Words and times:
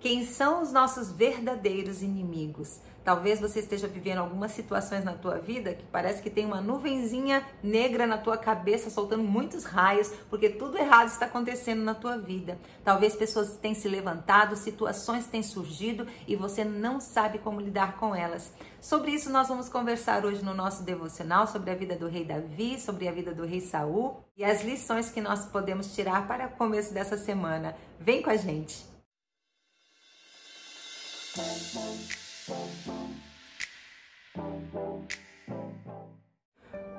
Quem 0.00 0.24
são 0.24 0.62
os 0.62 0.72
nossos 0.72 1.12
verdadeiros 1.12 2.00
inimigos? 2.00 2.80
Talvez 3.04 3.38
você 3.38 3.60
esteja 3.60 3.86
vivendo 3.86 4.18
algumas 4.18 4.52
situações 4.52 5.04
na 5.04 5.12
tua 5.12 5.36
vida 5.36 5.74
que 5.74 5.84
parece 5.84 6.22
que 6.22 6.30
tem 6.30 6.46
uma 6.46 6.62
nuvenzinha 6.62 7.46
negra 7.62 8.06
na 8.06 8.16
tua 8.16 8.38
cabeça 8.38 8.88
soltando 8.88 9.22
muitos 9.22 9.64
raios, 9.64 10.10
porque 10.30 10.48
tudo 10.48 10.78
errado 10.78 11.08
está 11.08 11.26
acontecendo 11.26 11.82
na 11.82 11.94
tua 11.94 12.16
vida. 12.16 12.58
Talvez 12.82 13.14
pessoas 13.14 13.56
tenham 13.56 13.74
se 13.74 13.88
levantado, 13.88 14.56
situações 14.56 15.26
têm 15.26 15.42
surgido 15.42 16.06
e 16.26 16.34
você 16.34 16.64
não 16.64 16.98
sabe 16.98 17.38
como 17.38 17.60
lidar 17.60 17.98
com 17.98 18.14
elas. 18.14 18.54
Sobre 18.80 19.10
isso 19.10 19.30
nós 19.30 19.48
vamos 19.48 19.68
conversar 19.68 20.24
hoje 20.24 20.42
no 20.42 20.54
nosso 20.54 20.82
devocional 20.82 21.46
sobre 21.46 21.72
a 21.72 21.74
vida 21.74 21.94
do 21.94 22.08
rei 22.08 22.24
Davi, 22.24 22.80
sobre 22.80 23.06
a 23.06 23.12
vida 23.12 23.34
do 23.34 23.44
rei 23.44 23.60
Saul 23.60 24.16
e 24.34 24.44
as 24.44 24.64
lições 24.64 25.10
que 25.10 25.20
nós 25.20 25.44
podemos 25.44 25.94
tirar 25.94 26.26
para 26.26 26.46
o 26.46 26.52
começo 26.52 26.94
dessa 26.94 27.18
semana. 27.18 27.76
Vem 27.98 28.22
com 28.22 28.30
a 28.30 28.36
gente. 28.36 28.99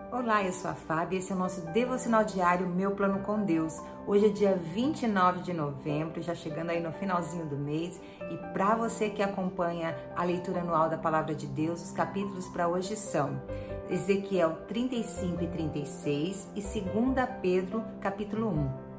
Olá, 0.09 0.41
eu 0.45 0.53
sou 0.53 0.71
a 0.71 0.73
Fábio 0.73 1.17
e 1.17 1.19
esse 1.19 1.33
é 1.33 1.35
o 1.35 1.37
nosso 1.37 1.59
devocional 1.71 2.23
diário 2.23 2.65
Meu 2.65 2.91
Plano 2.91 3.19
com 3.23 3.43
Deus. 3.43 3.81
Hoje 4.07 4.27
é 4.27 4.29
dia 4.29 4.55
29 4.55 5.41
de 5.41 5.51
novembro, 5.51 6.21
já 6.21 6.33
chegando 6.33 6.69
aí 6.69 6.79
no 6.79 6.93
finalzinho 6.93 7.45
do 7.45 7.57
mês, 7.57 7.99
e 8.31 8.37
para 8.53 8.73
você 8.75 9.09
que 9.09 9.21
acompanha 9.21 9.97
a 10.15 10.23
leitura 10.23 10.61
anual 10.61 10.89
da 10.89 10.97
Palavra 10.97 11.35
de 11.35 11.47
Deus, 11.47 11.83
os 11.83 11.91
capítulos 11.91 12.47
para 12.47 12.69
hoje 12.69 12.95
são 12.95 13.41
Ezequiel 13.89 14.59
35 14.65 15.43
e 15.43 15.47
36 15.47 16.47
e 16.55 16.61
2 16.61 17.29
Pedro, 17.41 17.83
capítulo 17.99 18.47
1. 18.47 18.91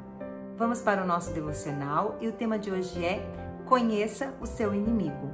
Vamos 0.59 0.83
para 0.83 1.03
o 1.03 1.07
nosso 1.07 1.33
devocional 1.33 2.19
e 2.21 2.29
o 2.29 2.33
tema 2.33 2.59
de 2.59 2.71
hoje 2.71 3.03
é 3.03 3.43
Conheça 3.73 4.35
o 4.39 4.45
seu 4.45 4.75
inimigo 4.75 5.31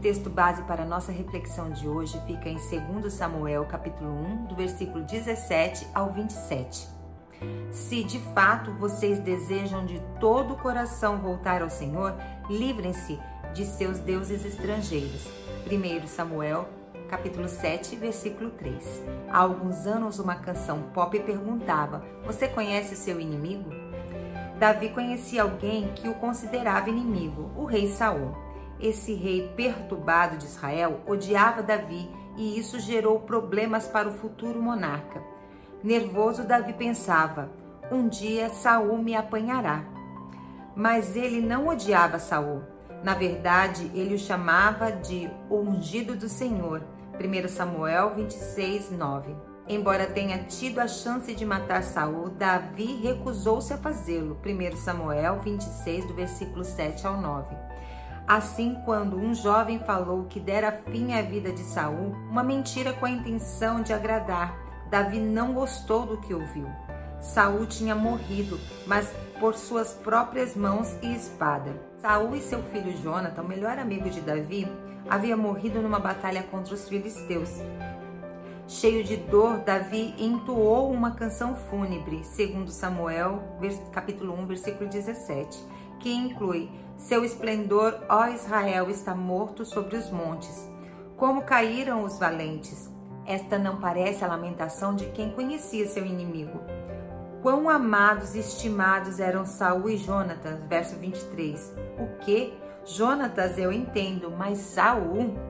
texto 0.00 0.30
base 0.30 0.62
para 0.62 0.86
nossa 0.86 1.12
reflexão 1.12 1.70
de 1.70 1.86
hoje 1.86 2.18
fica 2.26 2.48
em 2.48 2.56
2 2.56 3.12
Samuel, 3.12 3.66
capítulo 3.66 4.10
1, 4.10 4.46
do 4.46 4.56
versículo 4.56 5.04
17 5.04 5.86
ao 5.92 6.10
27. 6.14 6.88
Se 7.70 8.02
de 8.04 8.18
fato 8.32 8.72
vocês 8.72 9.18
desejam 9.18 9.84
de 9.84 10.00
todo 10.18 10.54
o 10.54 10.56
coração 10.56 11.18
voltar 11.18 11.60
ao 11.60 11.68
Senhor, 11.68 12.14
livrem-se 12.48 13.20
de 13.52 13.66
seus 13.66 13.98
deuses 13.98 14.42
estrangeiros. 14.46 15.28
1 15.70 16.06
Samuel, 16.06 16.66
capítulo 17.10 17.50
7, 17.50 17.96
versículo 17.96 18.48
3. 18.52 19.02
Há 19.28 19.40
alguns 19.40 19.86
anos 19.86 20.18
uma 20.18 20.36
canção 20.36 20.84
pop 20.94 21.20
perguntava: 21.20 22.02
Você 22.24 22.48
conhece 22.48 22.96
seu 22.96 23.20
inimigo? 23.20 23.79
Davi 24.60 24.90
conhecia 24.90 25.40
alguém 25.40 25.90
que 25.94 26.06
o 26.06 26.12
considerava 26.16 26.90
inimigo, 26.90 27.50
o 27.56 27.64
rei 27.64 27.88
Saul. 27.88 28.36
Esse 28.78 29.14
rei 29.14 29.50
perturbado 29.56 30.36
de 30.36 30.44
Israel 30.44 31.00
odiava 31.06 31.62
Davi 31.62 32.10
e 32.36 32.58
isso 32.58 32.78
gerou 32.78 33.20
problemas 33.20 33.88
para 33.88 34.06
o 34.06 34.12
futuro 34.12 34.60
monarca. 34.60 35.22
Nervoso, 35.82 36.46
Davi 36.46 36.74
pensava: 36.74 37.50
um 37.90 38.06
dia 38.06 38.50
Saul 38.50 38.98
me 38.98 39.16
apanhará. 39.16 39.82
Mas 40.76 41.16
ele 41.16 41.40
não 41.40 41.68
odiava 41.68 42.18
Saul. 42.18 42.60
Na 43.02 43.14
verdade, 43.14 43.90
ele 43.94 44.14
o 44.14 44.18
chamava 44.18 44.92
de 44.92 45.30
ungido 45.50 46.14
do 46.14 46.28
Senhor. 46.28 46.82
1 47.14 47.48
Samuel 47.48 48.14
26, 48.14 48.90
9. 48.90 49.49
Embora 49.70 50.04
tenha 50.04 50.36
tido 50.38 50.80
a 50.80 50.88
chance 50.88 51.32
de 51.32 51.46
matar 51.46 51.84
Saul, 51.84 52.30
Davi 52.30 53.00
recusou-se 53.04 53.72
a 53.72 53.78
fazê-lo. 53.78 54.36
1 54.44 54.76
Samuel 54.76 55.38
26, 55.38 56.06
do 56.06 56.12
versículo 56.12 56.64
7 56.64 57.06
ao 57.06 57.20
9. 57.20 57.54
Assim, 58.26 58.76
quando 58.84 59.16
um 59.16 59.32
jovem 59.32 59.78
falou 59.78 60.24
que 60.24 60.40
dera 60.40 60.82
fim 60.90 61.14
à 61.14 61.22
vida 61.22 61.52
de 61.52 61.60
Saul, 61.60 62.16
uma 62.28 62.42
mentira 62.42 62.92
com 62.94 63.06
a 63.06 63.10
intenção 63.10 63.80
de 63.80 63.92
agradar, 63.92 64.58
Davi 64.90 65.20
não 65.20 65.54
gostou 65.54 66.04
do 66.04 66.20
que 66.20 66.34
ouviu. 66.34 66.66
Saul 67.20 67.64
tinha 67.64 67.94
morrido, 67.94 68.58
mas 68.88 69.14
por 69.38 69.54
suas 69.54 69.92
próprias 69.92 70.56
mãos 70.56 70.96
e 71.00 71.14
espada. 71.14 71.80
Saul 71.98 72.34
e 72.34 72.40
seu 72.40 72.60
filho 72.64 73.00
Jonathan, 73.00 73.42
o 73.42 73.48
melhor 73.48 73.78
amigo 73.78 74.10
de 74.10 74.20
Davi, 74.20 74.66
havia 75.08 75.36
morrido 75.36 75.80
numa 75.80 76.00
batalha 76.00 76.42
contra 76.42 76.74
os 76.74 76.88
filisteus. 76.88 77.60
Cheio 78.70 79.02
de 79.02 79.16
dor, 79.16 79.58
Davi 79.58 80.14
entoou 80.16 80.92
uma 80.92 81.10
canção 81.10 81.56
fúnebre, 81.56 82.22
segundo 82.22 82.70
Samuel, 82.70 83.42
capítulo 83.90 84.32
1, 84.32 84.46
versículo 84.46 84.88
17, 84.88 85.58
que 85.98 86.14
inclui 86.14 86.70
seu 86.96 87.24
esplendor, 87.24 87.98
ó 88.08 88.28
Israel, 88.28 88.88
está 88.88 89.12
morto 89.12 89.64
sobre 89.64 89.96
os 89.96 90.08
montes. 90.08 90.70
Como 91.16 91.42
caíram 91.42 92.04
os 92.04 92.16
valentes! 92.16 92.88
Esta 93.26 93.58
não 93.58 93.80
parece 93.80 94.24
a 94.24 94.28
lamentação 94.28 94.94
de 94.94 95.06
quem 95.06 95.32
conhecia 95.32 95.88
seu 95.88 96.06
inimigo. 96.06 96.60
Quão 97.42 97.68
amados 97.68 98.36
e 98.36 98.38
estimados 98.38 99.18
eram 99.18 99.44
Saul 99.44 99.90
e 99.90 99.96
Jonatas, 99.96 100.60
verso 100.68 100.94
23. 100.94 101.74
O 101.98 102.18
que? 102.20 102.54
Jonatas 102.84 103.58
eu 103.58 103.72
entendo, 103.72 104.30
mas 104.30 104.58
Saul? 104.58 105.49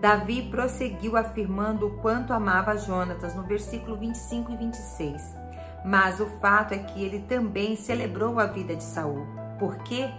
Davi 0.00 0.42
prosseguiu 0.50 1.16
afirmando 1.16 1.86
o 1.86 1.98
quanto 1.98 2.32
amava 2.32 2.76
Jonatas 2.76 3.34
no 3.34 3.42
versículo 3.42 3.96
25 3.96 4.52
e 4.52 4.56
26. 4.56 5.36
Mas 5.84 6.20
o 6.20 6.26
fato 6.40 6.74
é 6.74 6.78
que 6.78 7.02
ele 7.02 7.20
também 7.20 7.76
celebrou 7.76 8.38
a 8.38 8.46
vida 8.46 8.74
de 8.74 8.82
Saul. 8.82 9.26
Por 9.58 9.78
quê? 9.78 10.10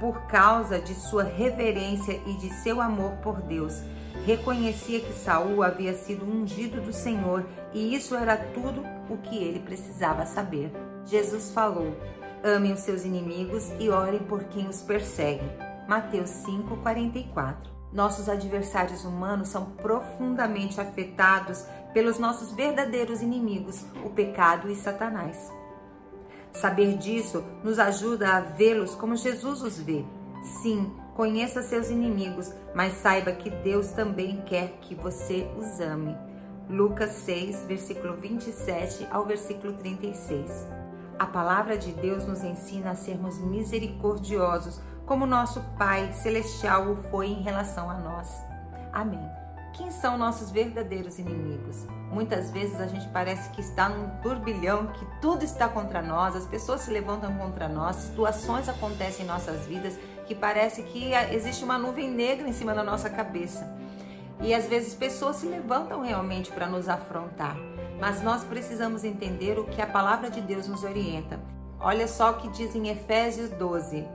por 0.00 0.26
causa 0.26 0.78
de 0.78 0.94
sua 0.94 1.22
reverência 1.22 2.20
e 2.26 2.34
de 2.34 2.50
seu 2.50 2.80
amor 2.80 3.12
por 3.22 3.40
Deus. 3.40 3.82
Reconhecia 4.26 5.00
que 5.00 5.12
Saul 5.12 5.62
havia 5.62 5.94
sido 5.94 6.24
ungido 6.24 6.80
do 6.80 6.92
Senhor 6.92 7.44
e 7.72 7.94
isso 7.94 8.14
era 8.14 8.36
tudo 8.36 8.82
o 9.08 9.16
que 9.18 9.36
ele 9.36 9.60
precisava 9.60 10.24
saber. 10.26 10.70
Jesus 11.04 11.50
falou: 11.50 11.96
Amem 12.42 12.72
os 12.72 12.80
seus 12.80 13.04
inimigos 13.04 13.70
e 13.78 13.88
orem 13.88 14.20
por 14.20 14.44
quem 14.44 14.68
os 14.68 14.82
persegue. 14.82 15.44
Mateus 15.88 16.30
5:44. 16.30 17.74
Nossos 17.94 18.28
adversários 18.28 19.04
humanos 19.04 19.48
são 19.48 19.66
profundamente 19.66 20.80
afetados 20.80 21.64
pelos 21.92 22.18
nossos 22.18 22.50
verdadeiros 22.50 23.22
inimigos, 23.22 23.86
o 24.04 24.10
pecado 24.10 24.68
e 24.68 24.74
Satanás. 24.74 25.52
Saber 26.52 26.98
disso 26.98 27.44
nos 27.62 27.78
ajuda 27.78 28.36
a 28.36 28.40
vê-los 28.40 28.96
como 28.96 29.16
Jesus 29.16 29.62
os 29.62 29.78
vê. 29.78 30.04
Sim, 30.60 30.92
conheça 31.14 31.62
seus 31.62 31.88
inimigos, 31.88 32.52
mas 32.74 32.94
saiba 32.94 33.30
que 33.30 33.48
Deus 33.48 33.92
também 33.92 34.42
quer 34.42 34.78
que 34.80 34.96
você 34.96 35.48
os 35.56 35.78
ame. 35.78 36.16
Lucas 36.68 37.10
6, 37.10 37.64
versículo 37.66 38.16
27 38.16 39.06
ao 39.12 39.24
versículo 39.24 39.72
36. 39.74 40.66
A 41.16 41.26
palavra 41.26 41.78
de 41.78 41.92
Deus 41.92 42.26
nos 42.26 42.42
ensina 42.42 42.90
a 42.90 42.96
sermos 42.96 43.38
misericordiosos, 43.38 44.80
como 45.06 45.26
nosso 45.26 45.60
Pai 45.78 46.12
celestial 46.12 46.90
o 46.90 46.96
foi 47.10 47.28
em 47.28 47.42
relação 47.42 47.90
a 47.90 47.94
nós. 47.94 48.42
Amém. 48.92 49.28
Quem 49.74 49.90
são 49.90 50.16
nossos 50.16 50.50
verdadeiros 50.50 51.18
inimigos? 51.18 51.84
Muitas 52.10 52.50
vezes 52.52 52.80
a 52.80 52.86
gente 52.86 53.08
parece 53.08 53.50
que 53.50 53.60
está 53.60 53.88
num 53.88 54.08
turbilhão, 54.22 54.86
que 54.86 55.04
tudo 55.20 55.44
está 55.44 55.68
contra 55.68 56.00
nós, 56.00 56.36
as 56.36 56.46
pessoas 56.46 56.82
se 56.82 56.92
levantam 56.92 57.36
contra 57.36 57.68
nós, 57.68 57.96
situações 57.96 58.68
acontecem 58.68 59.24
em 59.24 59.28
nossas 59.28 59.66
vidas 59.66 59.98
que 60.26 60.34
parece 60.34 60.84
que 60.84 61.12
existe 61.32 61.64
uma 61.64 61.76
nuvem 61.76 62.08
negra 62.08 62.48
em 62.48 62.52
cima 62.52 62.72
da 62.72 62.84
nossa 62.84 63.10
cabeça. 63.10 63.68
E 64.40 64.54
às 64.54 64.66
vezes 64.66 64.94
pessoas 64.94 65.36
se 65.36 65.46
levantam 65.46 66.02
realmente 66.02 66.52
para 66.52 66.66
nos 66.66 66.88
afrontar, 66.88 67.56
mas 68.00 68.22
nós 68.22 68.44
precisamos 68.44 69.04
entender 69.04 69.58
o 69.58 69.64
que 69.64 69.82
a 69.82 69.86
palavra 69.86 70.30
de 70.30 70.40
Deus 70.40 70.68
nos 70.68 70.84
orienta. 70.84 71.40
Olha 71.80 72.06
só 72.06 72.30
o 72.30 72.34
que 72.34 72.48
diz 72.48 72.74
em 72.74 72.88
Efésios 72.88 73.50
12: 73.50 74.06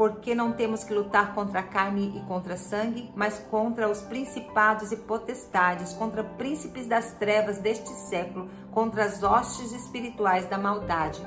porque 0.00 0.34
não 0.34 0.50
temos 0.50 0.82
que 0.82 0.94
lutar 0.94 1.34
contra 1.34 1.60
a 1.60 1.62
carne 1.62 2.16
e 2.16 2.20
contra 2.22 2.56
sangue, 2.56 3.12
mas 3.14 3.38
contra 3.50 3.86
os 3.86 4.00
principados 4.00 4.92
e 4.92 4.96
potestades, 4.96 5.92
contra 5.92 6.24
príncipes 6.24 6.86
das 6.86 7.12
trevas 7.12 7.58
deste 7.58 7.90
século, 7.90 8.48
contra 8.70 9.04
as 9.04 9.22
hostes 9.22 9.72
espirituais 9.72 10.46
da 10.46 10.56
maldade. 10.56 11.20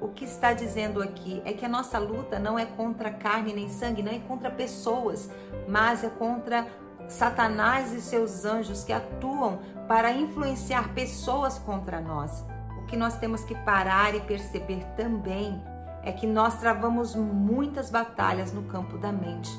O 0.00 0.08
que 0.08 0.24
está 0.24 0.52
dizendo 0.52 1.00
aqui 1.00 1.40
é 1.44 1.52
que 1.52 1.64
a 1.64 1.68
nossa 1.68 1.96
luta 1.96 2.36
não 2.36 2.58
é 2.58 2.66
contra 2.66 3.12
carne 3.12 3.52
nem 3.52 3.68
sangue, 3.68 4.02
não 4.02 4.10
é 4.10 4.18
contra 4.18 4.50
pessoas, 4.50 5.30
mas 5.68 6.02
é 6.02 6.08
contra 6.08 6.66
Satanás 7.08 7.92
e 7.92 8.00
seus 8.00 8.44
anjos 8.44 8.82
que 8.82 8.92
atuam 8.92 9.60
para 9.86 10.10
influenciar 10.10 10.92
pessoas 10.94 11.60
contra 11.60 12.00
nós. 12.00 12.44
O 12.76 12.86
que 12.86 12.96
nós 12.96 13.16
temos 13.18 13.44
que 13.44 13.54
parar 13.54 14.16
e 14.16 14.20
perceber 14.22 14.84
também 14.96 15.62
é 16.04 16.12
que 16.12 16.26
nós 16.26 16.58
travamos 16.60 17.14
muitas 17.14 17.90
batalhas 17.90 18.52
no 18.52 18.62
campo 18.64 18.98
da 18.98 19.10
mente. 19.10 19.50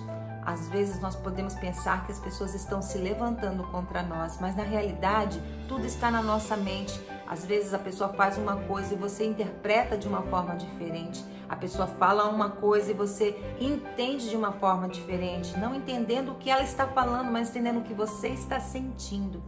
Às 0.45 0.69
vezes 0.69 0.99
nós 1.01 1.15
podemos 1.15 1.55
pensar 1.55 2.05
que 2.05 2.11
as 2.11 2.19
pessoas 2.19 2.53
estão 2.53 2.79
se 2.79 2.99
levantando 2.99 3.63
contra 3.71 4.03
nós, 4.03 4.37
mas 4.39 4.55
na 4.55 4.61
realidade 4.61 5.41
tudo 5.67 5.87
está 5.87 6.11
na 6.11 6.21
nossa 6.21 6.55
mente. 6.55 7.01
Às 7.27 7.43
vezes 7.43 7.73
a 7.73 7.79
pessoa 7.79 8.13
faz 8.13 8.37
uma 8.37 8.55
coisa 8.55 8.93
e 8.93 8.97
você 8.97 9.25
interpreta 9.25 9.97
de 9.97 10.07
uma 10.07 10.21
forma 10.21 10.55
diferente. 10.55 11.25
A 11.49 11.55
pessoa 11.55 11.87
fala 11.87 12.29
uma 12.29 12.51
coisa 12.51 12.91
e 12.91 12.93
você 12.93 13.35
entende 13.59 14.29
de 14.29 14.35
uma 14.35 14.51
forma 14.51 14.87
diferente, 14.87 15.57
não 15.57 15.73
entendendo 15.73 16.33
o 16.33 16.35
que 16.35 16.51
ela 16.51 16.63
está 16.63 16.87
falando, 16.87 17.31
mas 17.31 17.49
entendendo 17.49 17.79
o 17.79 17.83
que 17.83 17.93
você 17.93 18.29
está 18.29 18.59
sentindo. 18.59 19.41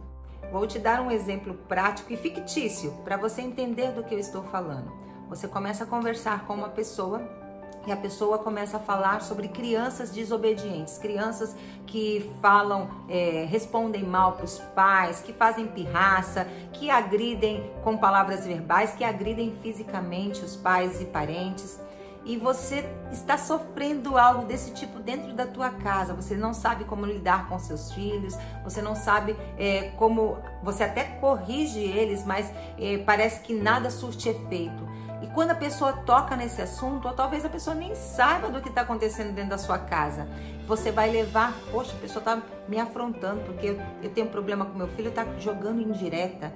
Vou 0.50 0.66
te 0.66 0.80
dar 0.80 1.00
um 1.00 1.10
exemplo 1.10 1.54
prático 1.68 2.12
e 2.12 2.16
fictício 2.16 2.90
para 3.04 3.16
você 3.16 3.42
entender 3.42 3.92
do 3.92 4.02
que 4.02 4.14
eu 4.14 4.18
estou 4.18 4.42
falando. 4.44 5.07
Você 5.28 5.46
começa 5.46 5.84
a 5.84 5.86
conversar 5.86 6.46
com 6.46 6.54
uma 6.54 6.70
pessoa 6.70 7.20
e 7.86 7.92
a 7.92 7.96
pessoa 7.96 8.38
começa 8.38 8.78
a 8.78 8.80
falar 8.80 9.20
sobre 9.20 9.48
crianças 9.48 10.10
desobedientes, 10.10 10.98
crianças 10.98 11.54
que 11.86 12.30
falam, 12.40 12.88
é, 13.08 13.46
respondem 13.48 14.04
mal 14.04 14.32
para 14.32 14.44
os 14.44 14.58
pais, 14.74 15.20
que 15.20 15.32
fazem 15.32 15.66
pirraça, 15.66 16.46
que 16.72 16.90
agridem 16.90 17.70
com 17.84 17.96
palavras 17.96 18.46
verbais, 18.46 18.92
que 18.92 19.04
agridem 19.04 19.54
fisicamente 19.62 20.42
os 20.42 20.56
pais 20.56 21.00
e 21.00 21.04
parentes. 21.04 21.78
E 22.24 22.36
você 22.36 22.84
está 23.10 23.38
sofrendo 23.38 24.18
algo 24.18 24.44
desse 24.44 24.72
tipo 24.72 24.98
dentro 24.98 25.32
da 25.32 25.46
tua 25.46 25.70
casa. 25.70 26.12
Você 26.12 26.36
não 26.36 26.52
sabe 26.52 26.84
como 26.84 27.06
lidar 27.06 27.48
com 27.48 27.58
seus 27.58 27.92
filhos, 27.92 28.36
você 28.62 28.82
não 28.82 28.94
sabe 28.94 29.34
é, 29.56 29.92
como. 29.96 30.36
Você 30.62 30.84
até 30.84 31.04
corrige 31.04 31.80
eles, 31.80 32.26
mas 32.26 32.52
é, 32.78 32.98
parece 32.98 33.40
que 33.40 33.54
nada 33.54 33.90
surte 33.90 34.28
efeito. 34.28 34.88
E 35.20 35.26
quando 35.26 35.50
a 35.50 35.54
pessoa 35.54 35.92
toca 35.92 36.36
nesse 36.36 36.62
assunto, 36.62 37.08
ou 37.08 37.14
talvez 37.14 37.44
a 37.44 37.48
pessoa 37.48 37.74
nem 37.74 37.94
saiba 37.94 38.48
do 38.48 38.60
que 38.60 38.68
está 38.68 38.82
acontecendo 38.82 39.34
dentro 39.34 39.50
da 39.50 39.58
sua 39.58 39.78
casa, 39.78 40.28
você 40.66 40.92
vai 40.92 41.10
levar, 41.10 41.54
poxa, 41.72 41.92
a 41.92 42.00
pessoa 42.00 42.20
está 42.20 42.40
me 42.68 42.78
afrontando 42.78 43.40
porque 43.40 43.76
eu, 44.02 44.10
tenho 44.10 44.28
um 44.28 44.30
problema 44.30 44.64
com 44.64 44.78
meu 44.78 44.86
filho, 44.88 45.08
está 45.08 45.26
jogando 45.38 45.80
indireta. 45.80 46.52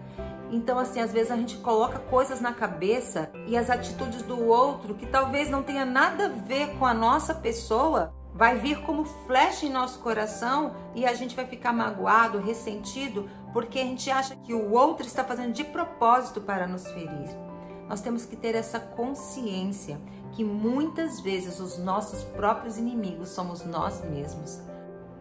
Então, 0.50 0.78
assim, 0.78 1.00
às 1.00 1.12
vezes 1.12 1.32
a 1.32 1.36
gente 1.36 1.56
coloca 1.56 1.98
coisas 1.98 2.40
na 2.40 2.52
cabeça 2.52 3.30
e 3.46 3.56
as 3.56 3.68
atitudes 3.68 4.22
do 4.22 4.46
outro 4.46 4.94
que 4.94 5.06
talvez 5.06 5.50
não 5.50 5.62
tenha 5.62 5.84
nada 5.84 6.26
a 6.26 6.28
ver 6.28 6.76
com 6.78 6.86
a 6.86 6.94
nossa 6.94 7.34
pessoa, 7.34 8.12
vai 8.32 8.58
vir 8.58 8.80
como 8.82 9.04
flecha 9.04 9.66
em 9.66 9.70
nosso 9.70 9.98
coração 9.98 10.74
e 10.94 11.04
a 11.04 11.14
gente 11.14 11.34
vai 11.34 11.46
ficar 11.46 11.72
magoado, 11.72 12.38
ressentido, 12.38 13.28
porque 13.52 13.80
a 13.80 13.84
gente 13.84 14.10
acha 14.10 14.36
que 14.36 14.54
o 14.54 14.72
outro 14.72 15.06
está 15.06 15.24
fazendo 15.24 15.52
de 15.52 15.64
propósito 15.64 16.40
para 16.40 16.66
nos 16.66 16.86
ferir 16.86 17.51
nós 17.92 18.00
temos 18.00 18.24
que 18.24 18.36
ter 18.36 18.54
essa 18.54 18.80
consciência 18.80 20.00
que 20.30 20.42
muitas 20.42 21.20
vezes 21.20 21.60
os 21.60 21.76
nossos 21.76 22.24
próprios 22.24 22.78
inimigos 22.78 23.28
somos 23.28 23.66
nós 23.66 24.02
mesmos. 24.02 24.62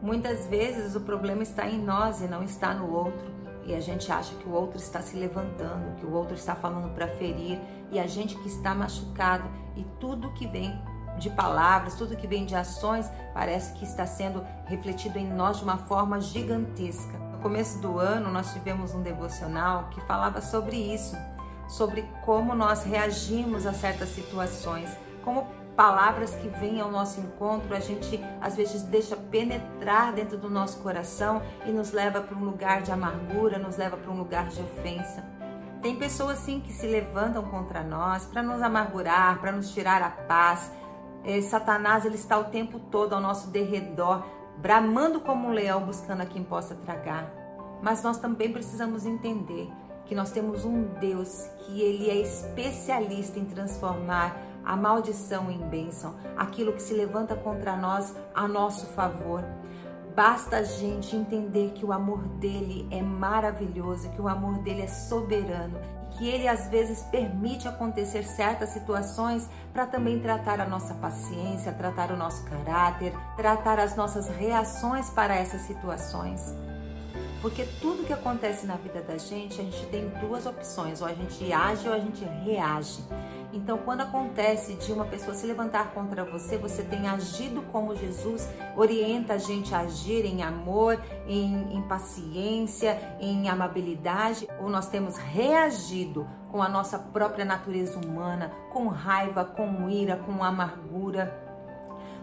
Muitas 0.02 0.48
vezes 0.48 0.96
o 0.96 1.02
problema 1.02 1.44
está 1.44 1.68
em 1.68 1.78
nós 1.78 2.22
e 2.22 2.28
não 2.28 2.42
está 2.42 2.74
no 2.74 2.90
outro. 2.90 3.30
E 3.66 3.76
a 3.76 3.82
gente 3.82 4.10
acha 4.10 4.34
que 4.36 4.48
o 4.48 4.54
outro 4.54 4.78
está 4.78 5.02
se 5.02 5.18
levantando, 5.18 5.98
que 5.98 6.06
o 6.06 6.14
outro 6.14 6.34
está 6.34 6.56
falando 6.56 6.96
para 6.96 7.10
ferir, 7.10 7.60
e 7.92 8.00
a 8.00 8.08
gente 8.08 8.38
que 8.38 8.48
está 8.48 8.74
machucado, 8.74 9.50
e 9.76 9.84
tudo 10.00 10.32
que 10.32 10.48
vem 10.48 10.74
de 11.20 11.30
palavras, 11.30 11.96
tudo 11.96 12.16
que 12.16 12.26
vem 12.26 12.46
de 12.46 12.56
ações, 12.56 13.12
parece 13.34 13.74
que 13.74 13.84
está 13.84 14.06
sendo 14.06 14.46
refletido 14.68 15.20
em 15.20 15.30
nós 15.30 15.58
de 15.58 15.66
uma 15.66 15.78
forma 15.78 16.22
gigantesca. 16.22 17.18
No 17.34 17.40
começo 17.40 17.80
do 17.80 18.00
ano, 18.00 18.32
nós 18.32 18.54
tivemos 18.54 18.96
um 18.96 19.02
devocional 19.02 19.90
que 19.90 20.00
falava 20.02 20.40
sobre 20.40 20.78
isso, 20.78 21.18
sobre 21.72 22.04
como 22.26 22.54
nós 22.54 22.84
reagimos 22.84 23.66
a 23.66 23.72
certas 23.72 24.10
situações, 24.10 24.90
como 25.24 25.48
palavras 25.74 26.36
que 26.36 26.50
vêm 26.50 26.82
ao 26.82 26.92
nosso 26.92 27.22
encontro, 27.22 27.74
a 27.74 27.80
gente 27.80 28.22
às 28.42 28.58
vezes 28.58 28.84
deixa 28.84 29.16
penetrar 29.16 30.12
dentro 30.12 30.38
do 30.38 30.50
nosso 30.50 30.80
coração 30.80 31.42
e 31.66 31.72
nos 31.72 31.94
leva 31.94 32.20
para 32.20 32.38
um 32.38 32.44
lugar 32.44 32.82
de 32.82 32.92
amargura, 32.92 33.58
nos 33.58 33.78
leva 33.78 33.96
para 33.96 34.12
um 34.12 34.18
lugar 34.18 34.50
de 34.50 34.62
ofensa. 34.62 35.24
Tem 35.82 35.96
pessoas 35.96 36.40
sim 36.40 36.60
que 36.60 36.74
se 36.74 36.86
levantam 36.86 37.42
contra 37.44 37.82
nós 37.82 38.26
para 38.26 38.44
nos 38.44 38.62
amargurar, 38.62 39.40
para 39.40 39.54
nos 39.54 39.74
tirar 39.74 40.02
a 40.02 40.10
paz. 40.10 40.72
É, 41.24 41.42
Satanás 41.42 42.04
ele 42.04 42.16
está 42.16 42.38
o 42.38 42.46
tempo 42.46 42.80
todo 42.80 43.14
ao 43.14 43.22
nosso 43.22 43.48
derredor, 43.48 44.26
bramando 44.58 45.22
como 45.22 45.48
um 45.48 45.52
leão 45.52 45.86
buscando 45.86 46.22
a 46.22 46.26
quem 46.26 46.44
possa 46.44 46.76
tragar. 46.76 47.32
Mas 47.82 48.04
nós 48.04 48.18
também 48.18 48.52
precisamos 48.52 49.06
entender 49.06 49.72
que 50.12 50.16
nós 50.16 50.30
temos 50.30 50.66
um 50.66 50.84
Deus 51.00 51.50
que 51.60 51.80
ele 51.80 52.10
é 52.10 52.18
especialista 52.18 53.40
em 53.40 53.46
transformar 53.46 54.36
a 54.62 54.76
maldição 54.76 55.50
em 55.50 55.58
bênção, 55.70 56.18
aquilo 56.36 56.74
que 56.74 56.82
se 56.82 56.94
levanta 56.94 57.34
contra 57.34 57.78
nós 57.78 58.14
a 58.36 58.46
nosso 58.46 58.88
favor. 58.88 59.42
Basta 60.14 60.58
a 60.58 60.64
gente 60.64 61.16
entender 61.16 61.72
que 61.72 61.86
o 61.86 61.94
amor 61.94 62.28
dele 62.42 62.86
é 62.92 63.02
maravilhoso, 63.02 64.10
que 64.10 64.22
o 64.22 64.28
amor 64.28 64.58
dele 64.58 64.82
é 64.82 64.88
soberano, 64.88 65.80
que 66.10 66.28
ele 66.28 66.46
às 66.46 66.68
vezes 66.68 67.04
permite 67.04 67.66
acontecer 67.66 68.24
certas 68.24 68.72
situações 68.72 69.50
para 69.72 69.86
também 69.86 70.20
tratar 70.20 70.60
a 70.60 70.68
nossa 70.68 70.94
paciência, 70.96 71.72
tratar 71.72 72.12
o 72.12 72.18
nosso 72.18 72.44
caráter, 72.44 73.14
tratar 73.38 73.80
as 73.80 73.96
nossas 73.96 74.28
reações 74.28 75.10
para 75.10 75.34
essas 75.36 75.62
situações. 75.62 76.54
Porque 77.42 77.66
tudo 77.82 78.06
que 78.06 78.14
acontece 78.14 78.68
na 78.68 78.76
vida 78.76 79.02
da 79.02 79.18
gente, 79.18 79.60
a 79.60 79.64
gente 79.64 79.86
tem 79.88 80.08
duas 80.22 80.46
opções: 80.46 81.02
ou 81.02 81.08
a 81.08 81.14
gente 81.14 81.52
age 81.52 81.88
ou 81.88 81.94
a 81.94 82.00
gente 82.00 82.24
reage. 82.24 83.04
Então, 83.54 83.80
quando 83.80 84.02
acontece 84.02 84.76
de 84.76 84.94
uma 84.94 85.06
pessoa 85.06 85.36
se 85.36 85.46
levantar 85.46 85.92
contra 85.92 86.24
você, 86.24 86.58
você 86.58 86.84
tem 86.84 87.08
agido 87.08 87.62
como 87.72 87.96
Jesus 87.96 88.48
orienta 88.78 89.34
a 89.34 89.38
gente 89.38 89.76
a 89.76 89.80
agir 89.80 90.26
em 90.26 90.42
amor, 90.42 91.02
em, 91.28 91.76
em 91.76 91.82
paciência, 91.82 92.98
em 93.20 93.50
amabilidade, 93.50 94.48
ou 94.60 94.70
nós 94.70 94.88
temos 94.88 95.18
reagido 95.18 96.26
com 96.50 96.62
a 96.62 96.70
nossa 96.70 96.98
própria 96.98 97.44
natureza 97.44 98.00
humana, 98.00 98.52
com 98.72 98.88
raiva, 98.88 99.44
com 99.44 99.90
ira, 99.90 100.16
com 100.16 100.44
amargura, 100.44 101.38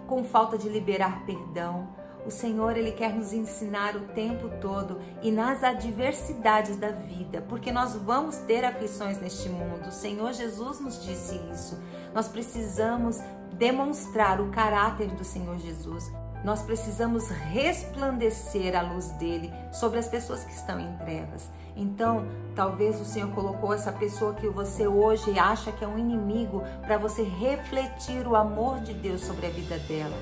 com 0.06 0.24
falta 0.24 0.56
de 0.56 0.68
liberar 0.68 1.26
perdão. 1.26 1.88
O 2.26 2.30
Senhor, 2.30 2.76
ele 2.76 2.92
quer 2.92 3.14
nos 3.14 3.32
ensinar 3.32 3.96
o 3.96 4.00
tempo 4.08 4.50
todo 4.60 5.00
e 5.22 5.30
nas 5.30 5.64
adversidades 5.64 6.76
da 6.76 6.90
vida, 6.90 7.42
porque 7.48 7.72
nós 7.72 7.94
vamos 7.94 8.36
ter 8.38 8.64
aflições 8.64 9.20
neste 9.20 9.48
mundo. 9.48 9.88
O 9.88 9.92
Senhor 9.92 10.32
Jesus 10.32 10.80
nos 10.80 11.02
disse 11.04 11.40
isso. 11.52 11.78
Nós 12.14 12.28
precisamos 12.28 13.18
demonstrar 13.54 14.40
o 14.40 14.50
caráter 14.50 15.08
do 15.08 15.24
Senhor 15.24 15.58
Jesus. 15.58 16.10
Nós 16.44 16.62
precisamos 16.62 17.28
resplandecer 17.28 18.76
a 18.76 18.82
luz 18.82 19.10
dele 19.12 19.52
sobre 19.72 19.98
as 19.98 20.06
pessoas 20.06 20.44
que 20.44 20.52
estão 20.52 20.78
em 20.78 20.96
trevas. 20.98 21.48
Então, 21.74 22.26
talvez 22.54 23.00
o 23.00 23.04
Senhor 23.04 23.30
colocou 23.30 23.72
essa 23.72 23.90
pessoa 23.90 24.34
que 24.34 24.48
você 24.48 24.86
hoje 24.86 25.38
acha 25.38 25.72
que 25.72 25.84
é 25.84 25.88
um 25.88 25.98
inimigo 25.98 26.62
para 26.82 26.98
você 26.98 27.22
refletir 27.22 28.26
o 28.26 28.36
amor 28.36 28.80
de 28.80 28.94
Deus 28.94 29.22
sobre 29.22 29.46
a 29.46 29.50
vida 29.50 29.78
dela 29.78 30.16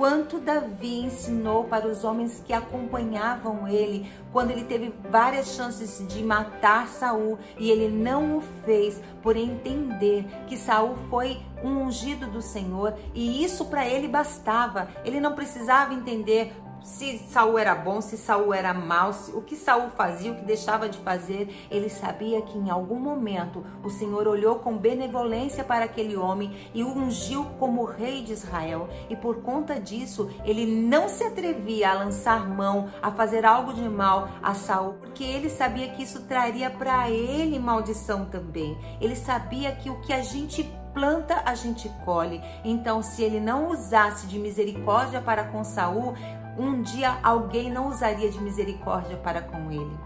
quanto 0.00 0.40
Davi 0.40 1.00
ensinou 1.00 1.64
para 1.64 1.86
os 1.86 2.04
homens 2.04 2.42
que 2.46 2.54
acompanhavam 2.54 3.68
ele 3.68 4.10
quando 4.32 4.50
ele 4.50 4.64
teve 4.64 4.94
várias 5.10 5.48
chances 5.48 6.02
de 6.08 6.24
matar 6.24 6.88
Saul 6.88 7.38
e 7.58 7.70
ele 7.70 7.86
não 7.86 8.38
o 8.38 8.40
fez 8.64 8.98
por 9.22 9.36
entender 9.36 10.24
que 10.46 10.56
Saul 10.56 10.96
foi 11.10 11.38
um 11.62 11.82
ungido 11.82 12.26
do 12.28 12.40
Senhor 12.40 12.94
e 13.14 13.44
isso 13.44 13.66
para 13.66 13.86
ele 13.86 14.08
bastava. 14.08 14.88
Ele 15.04 15.20
não 15.20 15.34
precisava 15.34 15.92
entender 15.92 16.50
se 16.82 17.18
Saul 17.18 17.58
era 17.58 17.74
bom, 17.74 18.00
se 18.00 18.16
Saul 18.16 18.54
era 18.54 18.72
mau, 18.72 19.10
o 19.34 19.42
que 19.42 19.56
Saul 19.56 19.90
fazia, 19.90 20.32
o 20.32 20.36
que 20.36 20.44
deixava 20.44 20.88
de 20.88 20.98
fazer, 20.98 21.54
ele 21.70 21.88
sabia 21.88 22.42
que 22.42 22.58
em 22.58 22.70
algum 22.70 22.98
momento 22.98 23.64
o 23.82 23.90
Senhor 23.90 24.26
olhou 24.26 24.56
com 24.56 24.76
benevolência 24.76 25.62
para 25.64 25.84
aquele 25.84 26.16
homem 26.16 26.70
e 26.74 26.82
o 26.82 26.88
ungiu 26.88 27.44
como 27.58 27.84
rei 27.84 28.22
de 28.22 28.32
Israel. 28.32 28.88
E 29.08 29.16
por 29.16 29.42
conta 29.42 29.78
disso, 29.80 30.30
ele 30.44 30.66
não 30.66 31.08
se 31.08 31.24
atrevia 31.24 31.90
a 31.90 31.94
lançar 31.94 32.48
mão, 32.48 32.88
a 33.02 33.10
fazer 33.10 33.44
algo 33.44 33.72
de 33.72 33.88
mal 33.88 34.28
a 34.42 34.54
Saul, 34.54 34.94
porque 34.94 35.24
ele 35.24 35.50
sabia 35.50 35.88
que 35.90 36.02
isso 36.02 36.22
traria 36.22 36.70
para 36.70 37.10
ele 37.10 37.58
maldição 37.58 38.24
também. 38.26 38.76
Ele 39.00 39.16
sabia 39.16 39.72
que 39.72 39.90
o 39.90 40.00
que 40.00 40.12
a 40.12 40.22
gente 40.22 40.62
planta 40.94 41.42
a 41.44 41.54
gente 41.54 41.88
colhe. 42.04 42.40
Então, 42.64 43.02
se 43.02 43.22
ele 43.22 43.40
não 43.40 43.70
usasse 43.70 44.26
de 44.26 44.38
misericórdia 44.38 45.20
para 45.20 45.44
com 45.44 45.62
Saul, 45.64 46.14
um 46.58 46.82
dia 46.82 47.18
alguém 47.22 47.70
não 47.70 47.88
usaria 47.88 48.30
de 48.30 48.40
misericórdia 48.40 49.16
para 49.16 49.40
com 49.40 49.70
ele. 49.70 49.96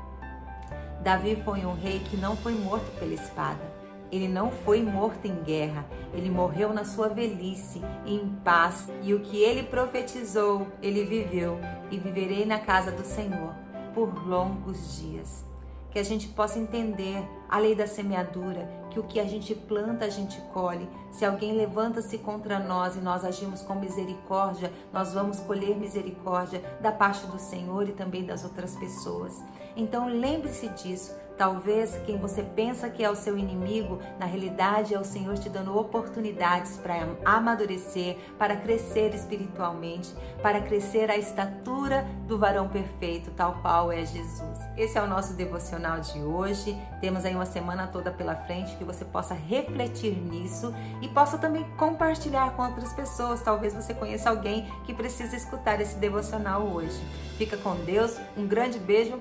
Davi 1.03 1.37
foi 1.45 1.65
um 1.65 1.75
rei 1.75 1.99
que 1.99 2.17
não 2.17 2.37
foi 2.37 2.55
morto 2.55 2.91
pela 2.99 3.15
espada. 3.15 3.75
Ele 4.11 4.29
não 4.29 4.51
foi 4.51 4.83
morto 4.83 5.27
em 5.27 5.43
guerra, 5.43 5.85
ele 6.13 6.31
morreu 6.31 6.73
na 6.73 6.85
sua 6.85 7.09
velhice, 7.09 7.83
em 8.07 8.29
paz, 8.45 8.89
e 9.03 9.13
o 9.13 9.21
que 9.21 9.43
ele 9.43 9.65
profetizou, 9.65 10.69
ele 10.81 11.05
viveu, 11.05 11.59
e 11.91 11.99
viverei 11.99 12.45
na 12.45 12.61
casa 12.61 12.93
do 12.93 13.05
Senhor 13.05 13.53
por 13.93 14.27
longos 14.27 15.01
dias 15.01 15.54
que 15.95 15.99
a 16.01 16.03
gente 16.03 16.27
possa 16.27 16.59
entender 16.59 17.25
a 17.49 17.57
lei 17.57 17.73
da 17.73 17.87
semeadura, 17.87 18.69
que 18.91 18.99
o 18.99 19.05
que 19.05 19.21
a 19.21 19.25
gente 19.25 19.55
planta, 19.55 20.05
a 20.05 20.11
gente 20.11 20.41
colhe. 20.53 20.91
Se 21.13 21.25
alguém 21.25 21.53
levanta-se 21.53 22.19
contra 22.19 22.59
nós 22.59 22.97
e 22.97 22.99
nós 22.99 23.25
agimos 23.25 23.63
com 23.63 23.77
misericórdia, 23.77 24.73
nós 24.93 25.15
vamos 25.15 25.39
colher 25.39 25.77
misericórdia 25.77 26.61
da 26.81 26.91
parte 26.91 27.25
do 27.29 27.39
Senhor 27.39 27.89
e 27.89 27.93
também 27.93 28.25
das 28.25 28.43
outras 28.43 28.75
pessoas. 28.75 29.41
Então 29.77 30.09
lembre-se 30.09 30.69
disso. 30.71 31.15
Talvez 31.37 31.99
quem 32.07 32.17
você 32.17 32.43
pensa 32.43 32.89
que 32.89 33.03
é 33.03 33.11
o 33.11 33.17
seu 33.17 33.37
inimigo, 33.37 33.99
na 34.21 34.27
realidade 34.27 34.95
é 34.95 34.99
o 34.99 35.05
Senhor 35.05 35.37
te 35.37 35.49
dando 35.49 35.77
oportunidades 35.77 36.77
para 36.77 37.09
amadurecer, 37.25 38.17
para 38.39 38.57
crescer 38.57 39.13
espiritualmente, 39.15 40.15
para 40.41 40.61
crescer 40.61 41.11
à 41.11 41.17
estatura 41.17 42.07
do 42.29 42.39
varão 42.39 42.69
perfeito, 42.69 43.33
tal 43.33 43.55
qual 43.61 43.91
é 43.91 44.05
Jesus. 44.05 44.61
Esse 44.77 44.97
é 44.97 45.03
o 45.03 45.09
nosso 45.09 45.35
devocional 45.35 46.01
de 46.01 46.21
hoje. 46.21 46.77
Temos 47.01 47.25
aí 47.25 47.35
uma 47.35 47.47
semana 47.47 47.89
toda 47.89 48.13
pela 48.13 48.37
frente 48.37 48.77
que 48.77 48.85
você 48.85 49.05
possa 49.05 49.35
refletir 49.35 50.17
nisso 50.17 50.73
e 51.03 51.09
possa 51.09 51.37
também 51.37 51.65
compartilhar 51.77 52.55
com 52.55 52.63
outras 52.63 52.93
pessoas. 52.93 53.43
Talvez 53.43 53.75
você 53.75 53.93
conheça 53.93 54.31
alguém 54.31 54.71
que 54.85 54.95
precisa 54.95 55.35
escutar 55.37 55.81
esse 55.81 55.97
devocional 55.97 56.63
hoje. 56.63 57.01
Fica 57.37 57.57
com 57.57 57.75
Deus, 57.85 58.17
um 58.37 58.47
grande 58.47 58.79
beijo 58.79 59.19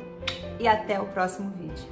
e 0.59 0.67
até 0.67 0.99
o 0.99 1.05
próximo 1.07 1.49
vídeo. 1.51 1.87